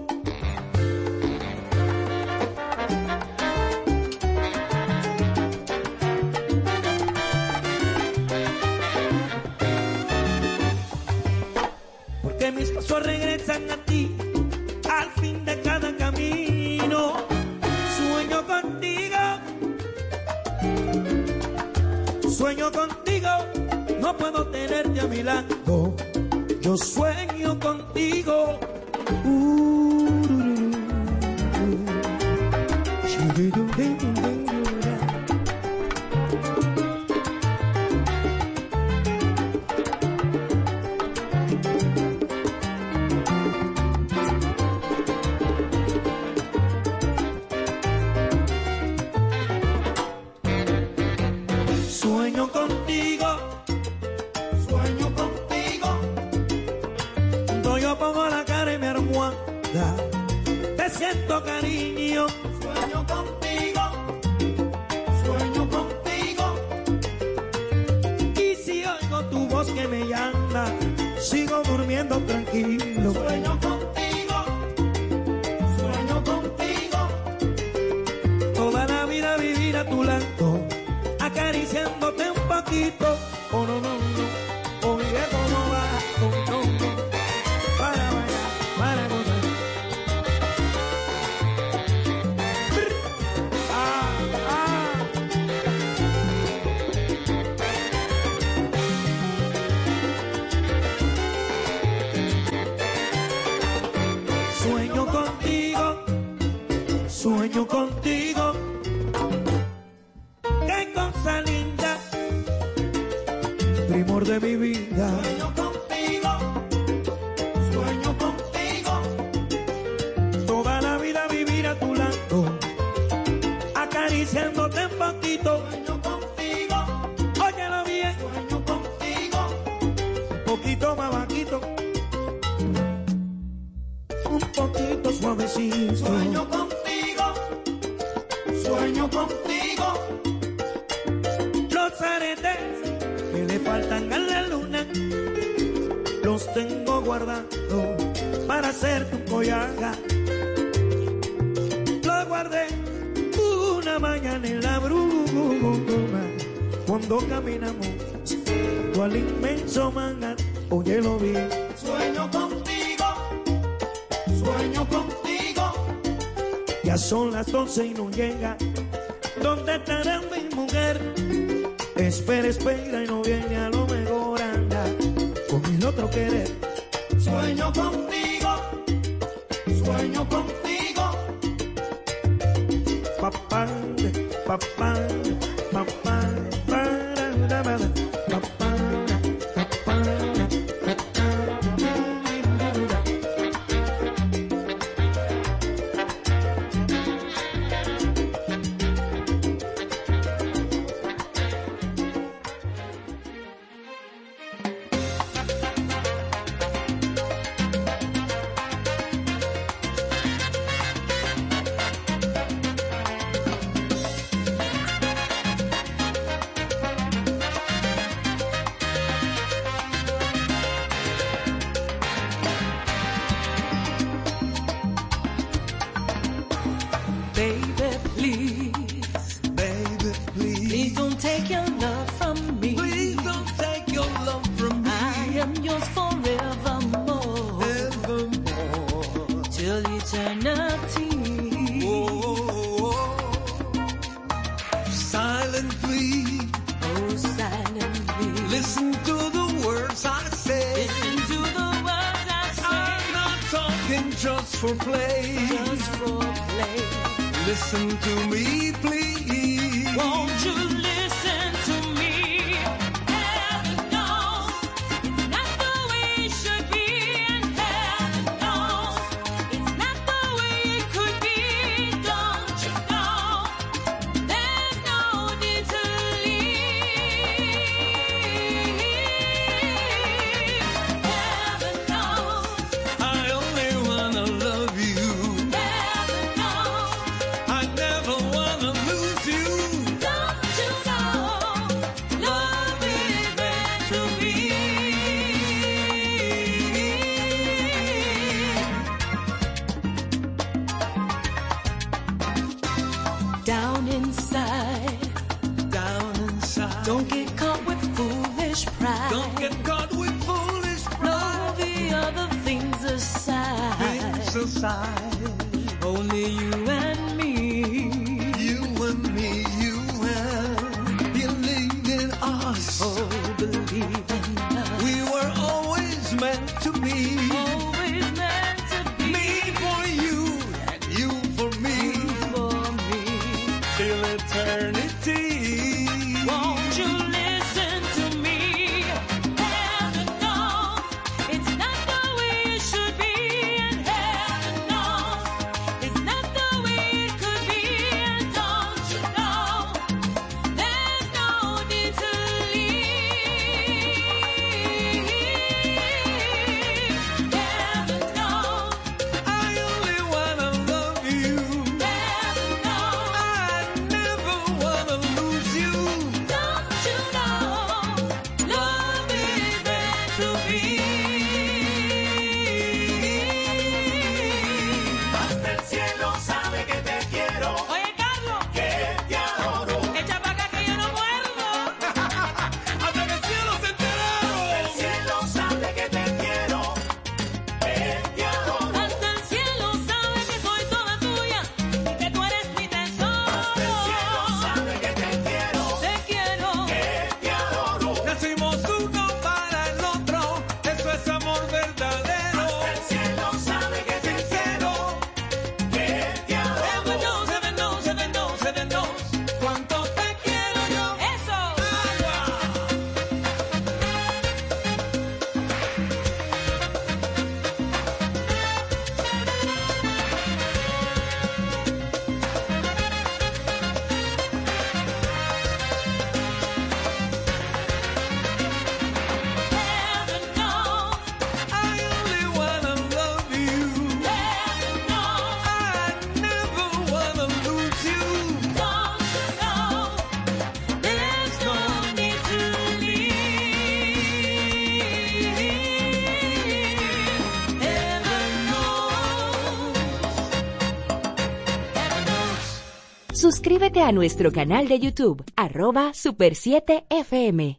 Suscríbete 453.20 453.82
a 453.82 453.92
nuestro 453.92 454.32
canal 454.32 454.66
de 454.66 454.78
YouTube, 454.78 455.22
arroba 455.36 455.90
Super7FM. 455.90 457.58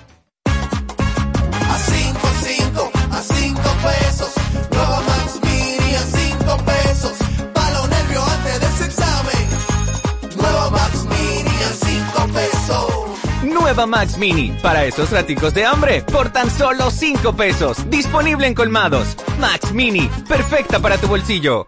cinco, 1.81 2.27
cinco, 2.43 2.91
a 3.11 3.21
cinco 3.21 3.69
pesos. 3.83 4.31
Nueva 4.71 5.01
Max 5.01 5.39
Mini 5.43 5.95
a 5.95 6.03
cinco 6.03 6.57
pesos. 6.65 7.13
Pa' 7.53 7.71
los 7.71 7.85
antes 7.85 8.59
de 8.59 8.67
ese 8.67 8.85
examen. 8.85 9.49
Nueva 10.37 10.69
Max 10.69 11.05
Mini 11.05 11.55
a 11.63 11.73
cinco 11.85 12.27
pesos. 12.33 13.53
Nueva 13.61 13.85
Max 13.85 14.17
Mini, 14.17 14.57
para 14.61 14.85
esos 14.85 15.11
raticos 15.11 15.53
de 15.53 15.65
hambre, 15.65 16.01
por 16.03 16.29
tan 16.31 16.49
solo 16.49 16.91
cinco 16.91 17.33
pesos. 17.35 17.89
Disponible 17.89 18.47
en 18.47 18.53
colmados. 18.53 19.15
Max 19.39 19.71
Mini, 19.73 20.09
perfecta 20.27 20.79
para 20.79 20.97
tu 20.97 21.07
bolsillo. 21.07 21.67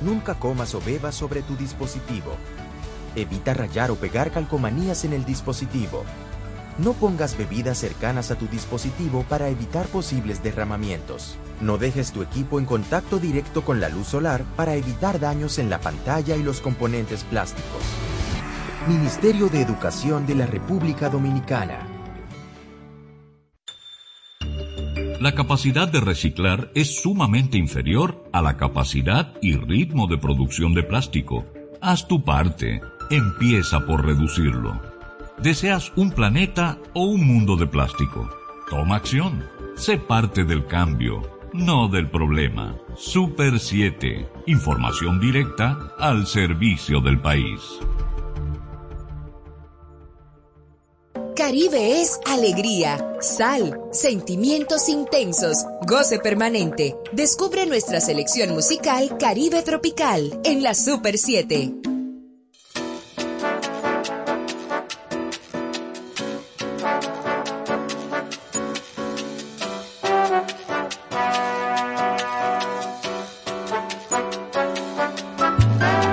Nunca 0.00 0.34
comas 0.34 0.74
o 0.74 0.80
bebas 0.80 1.14
sobre 1.14 1.42
tu 1.42 1.56
dispositivo. 1.56 2.36
Evita 3.14 3.54
rayar 3.54 3.90
o 3.90 3.96
pegar 3.96 4.32
calcomanías 4.32 5.04
en 5.04 5.12
el 5.12 5.24
dispositivo. 5.24 6.04
No 6.78 6.94
pongas 6.94 7.36
bebidas 7.36 7.78
cercanas 7.78 8.30
a 8.30 8.36
tu 8.36 8.48
dispositivo 8.48 9.24
para 9.28 9.48
evitar 9.48 9.86
posibles 9.86 10.42
derramamientos. 10.42 11.36
No 11.60 11.78
dejes 11.78 12.12
tu 12.12 12.22
equipo 12.22 12.58
en 12.58 12.64
contacto 12.64 13.18
directo 13.18 13.62
con 13.62 13.78
la 13.78 13.88
luz 13.88 14.08
solar 14.08 14.42
para 14.56 14.74
evitar 14.74 15.20
daños 15.20 15.58
en 15.58 15.70
la 15.70 15.80
pantalla 15.80 16.34
y 16.34 16.42
los 16.42 16.60
componentes 16.60 17.22
plásticos. 17.24 17.82
Ministerio 18.88 19.48
de 19.48 19.60
Educación 19.60 20.26
de 20.26 20.34
la 20.34 20.46
República 20.46 21.08
Dominicana. 21.08 21.91
La 25.22 25.36
capacidad 25.36 25.86
de 25.86 26.00
reciclar 26.00 26.72
es 26.74 27.00
sumamente 27.00 27.56
inferior 27.56 28.24
a 28.32 28.42
la 28.42 28.56
capacidad 28.56 29.34
y 29.40 29.54
ritmo 29.54 30.08
de 30.08 30.18
producción 30.18 30.74
de 30.74 30.82
plástico. 30.82 31.46
Haz 31.80 32.08
tu 32.08 32.24
parte. 32.24 32.80
Empieza 33.08 33.86
por 33.86 34.04
reducirlo. 34.04 34.82
¿Deseas 35.38 35.92
un 35.94 36.10
planeta 36.10 36.76
o 36.92 37.04
un 37.04 37.24
mundo 37.24 37.54
de 37.54 37.68
plástico? 37.68 38.28
Toma 38.68 38.96
acción. 38.96 39.44
Sé 39.76 39.96
parte 39.96 40.42
del 40.42 40.66
cambio, 40.66 41.22
no 41.52 41.86
del 41.86 42.10
problema. 42.10 42.74
Super 42.96 43.60
7. 43.60 44.28
Información 44.48 45.20
directa 45.20 45.94
al 46.00 46.26
servicio 46.26 47.00
del 47.00 47.20
país. 47.20 47.60
Caribe 51.34 52.02
es 52.02 52.20
alegría, 52.26 53.16
sal, 53.20 53.80
sentimientos 53.90 54.90
intensos, 54.90 55.64
goce 55.86 56.18
permanente. 56.18 56.94
Descubre 57.12 57.64
nuestra 57.64 58.02
selección 58.02 58.50
musical 58.50 59.16
Caribe 59.18 59.62
Tropical 59.62 60.38
en 60.44 60.62
la 60.62 60.74
Super 60.74 61.16
7. 61.16 61.74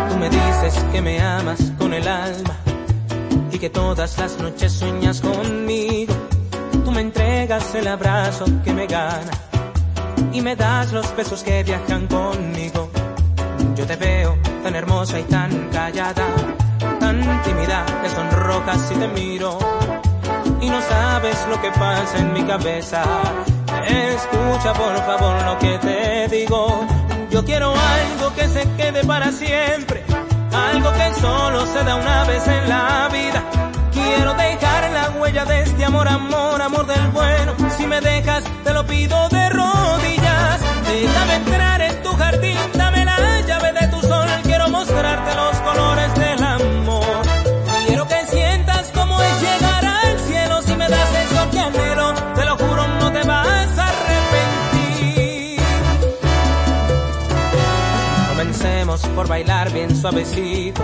Tú 0.09 0.17
me 0.17 0.29
dices 0.29 0.73
que 0.93 1.01
me 1.01 1.19
amas 1.19 1.59
con 1.77 1.93
el 1.93 2.07
alma 2.07 2.59
y 3.51 3.57
que 3.59 3.69
todas 3.69 4.17
las 4.17 4.37
noches 4.39 4.71
sueñas 4.71 5.08
abrazo 7.89 8.45
que 8.63 8.71
me 8.71 8.87
gana 8.87 9.31
y 10.31 10.41
me 10.41 10.55
das 10.55 10.91
los 10.91 11.15
besos 11.15 11.43
que 11.43 11.63
viajan 11.63 12.07
conmigo. 12.07 12.89
Yo 13.75 13.85
te 13.85 13.95
veo 13.95 14.37
tan 14.63 14.75
hermosa 14.75 15.19
y 15.19 15.23
tan 15.23 15.69
callada, 15.69 16.25
tan 16.99 17.41
tímida 17.43 17.85
que 18.01 18.09
sonrojas 18.09 18.81
si 18.87 18.95
te 18.95 19.07
miro 19.07 19.57
y 20.61 20.69
no 20.69 20.81
sabes 20.81 21.37
lo 21.49 21.61
que 21.61 21.71
pasa 21.71 22.19
en 22.19 22.33
mi 22.33 22.43
cabeza. 22.43 23.03
Escucha 23.87 24.73
por 24.73 24.95
favor 24.97 25.43
lo 25.45 25.59
que 25.59 25.77
te 25.79 26.27
digo. 26.27 26.85
Yo 27.31 27.43
quiero 27.43 27.73
algo 27.73 28.33
que 28.35 28.47
se 28.47 28.63
quede 28.77 29.03
para 29.05 29.31
siempre, 29.31 30.03
algo 30.53 30.91
que 30.93 31.21
solo 31.21 31.65
se 31.65 31.83
da 31.83 31.95
una 31.95 32.23
vez 32.25 32.47
en 32.47 32.69
la 32.69 33.09
vida. 33.11 33.68
Quiero 34.15 34.33
dejar 34.33 34.91
la 34.91 35.09
huella 35.19 35.45
de 35.45 35.61
este 35.61 35.85
amor, 35.85 36.07
amor, 36.07 36.61
amor 36.61 36.85
del 36.87 37.07
bueno. 37.09 37.53
Si 37.77 37.85
me 37.85 38.01
dejas, 38.01 38.43
te 38.63 38.73
lo 38.73 38.85
pido 38.85 39.29
de 39.29 39.49
rodillas. 39.49 40.59
Déjame 40.87 41.35
entrar 41.35 41.81
en 41.81 42.01
tu 42.01 42.09
jardín, 42.13 42.57
dame 42.73 43.05
la 43.05 43.41
llave 43.41 43.71
de 43.71 43.87
tu 43.87 44.01
sol. 44.01 44.27
Quiero 44.43 44.67
mostrarte 44.69 45.35
los 45.35 45.55
colores 45.57 46.15
del 46.15 46.43
amor. 46.43 47.21
Quiero 47.85 48.07
que 48.07 48.25
sientas 48.25 48.89
como 48.95 49.21
es 49.21 49.41
llegar 49.41 49.85
al 49.85 50.19
cielo. 50.21 50.61
Si 50.63 50.75
me 50.75 50.89
das 50.89 51.09
eso 51.25 51.49
que 51.51 51.59
anhelo, 51.59 52.13
te 52.35 52.45
lo 52.45 52.57
juro, 52.57 52.87
no 52.99 53.11
te 53.11 53.23
vas 53.23 53.77
a 53.77 53.87
arrepentir. 53.89 55.61
Comencemos 58.29 59.01
por 59.15 59.27
bailar 59.27 59.71
bien 59.71 59.95
suavecito. 59.95 60.83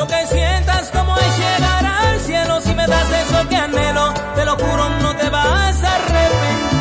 Quiero 0.00 0.18
que 0.18 0.26
sientas 0.28 0.90
como 0.92 1.14
es 1.14 1.38
llegar 1.38 1.84
al 1.84 2.20
cielo. 2.20 2.58
Si 2.62 2.74
me 2.74 2.86
das 2.86 3.06
eso 3.10 3.46
que 3.50 3.56
anhelo, 3.56 4.14
te 4.34 4.46
lo 4.46 4.56
juro, 4.56 4.88
no 5.02 5.14
te 5.14 5.28
vas 5.28 5.82
a 5.82 5.94
arrepentir. 5.94 6.79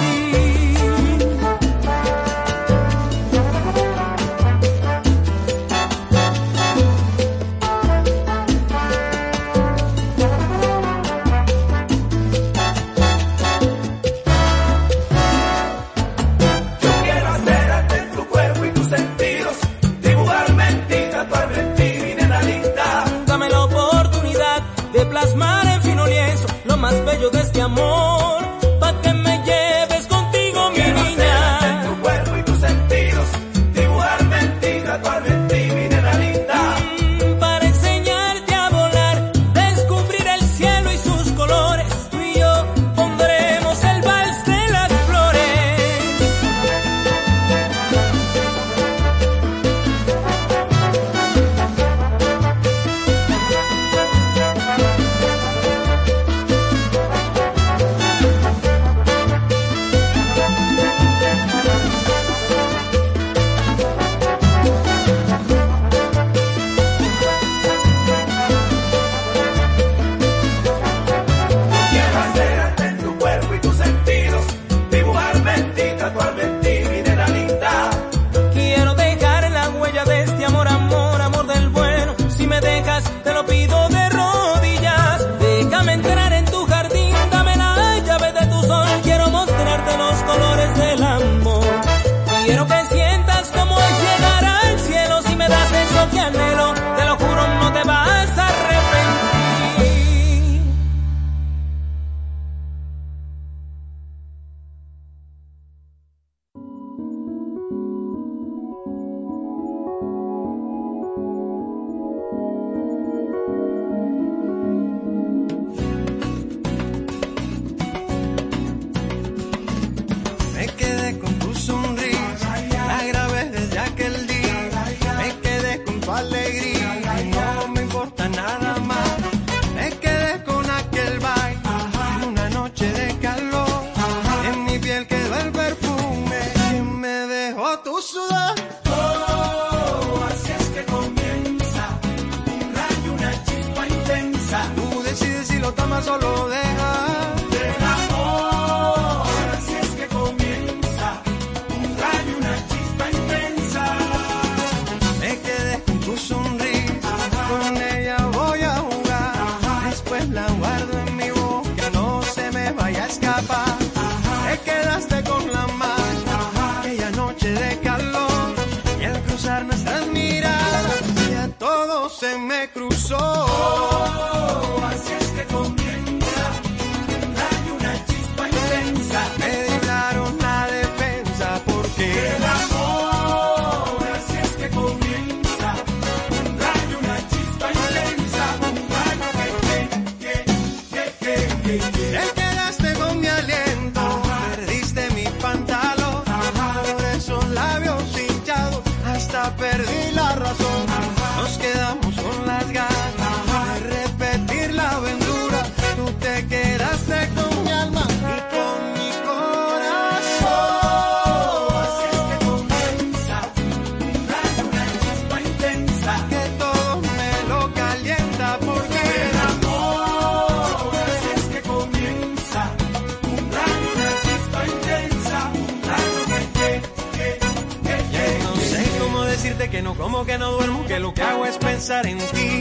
Pensar. 231.80 232.59